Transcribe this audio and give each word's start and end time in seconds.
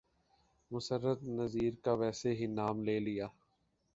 مسرت 0.71 1.19
نذیر 1.39 1.73
کا 1.83 1.93
ویسے 1.93 2.33
ہی 2.35 2.45
نام 2.57 2.83
لے 2.83 2.99
لیا۔ 2.99 3.27